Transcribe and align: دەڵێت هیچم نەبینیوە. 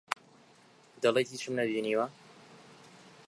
دەڵێت 1.03 1.27
هیچم 1.33 1.53
نەبینیوە. 1.59 2.05